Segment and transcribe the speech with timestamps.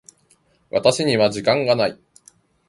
[0.71, 1.99] 私には時間がない。